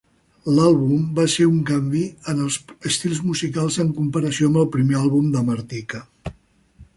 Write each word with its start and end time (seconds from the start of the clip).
L'àlbum 0.53 1.01
va 1.19 1.25
ser 1.33 1.43
un 1.49 1.59
canvi 1.67 2.01
en 2.33 2.41
els 2.45 2.57
estils 2.93 3.21
musicals 3.27 3.77
en 3.85 3.93
comparació 3.99 4.51
amb 4.53 4.59
el 4.63 4.67
primer 4.79 4.99
àlbum 5.03 5.31
de 5.37 5.45
Martika. 5.53 6.03